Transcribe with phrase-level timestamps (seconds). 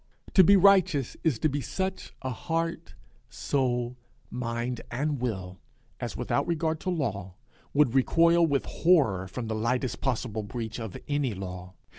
[0.33, 2.95] To be righteous is to be such a heart,
[3.29, 3.97] soul,
[4.31, 5.59] mind, and will,
[5.99, 7.35] as, without regard to law,
[7.75, 11.75] would recoil with horror from the lightest possible breach of any law.